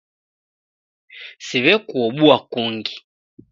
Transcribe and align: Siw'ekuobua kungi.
Siw'ekuobua 1.45 2.37
kungi. 2.51 2.95